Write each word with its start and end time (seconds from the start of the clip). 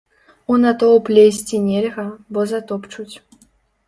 У 0.53 0.55
натоўп 0.61 1.11
лезці 1.17 1.59
нельга, 1.65 2.05
бо 2.39 2.47
затопчуць. 2.53 3.15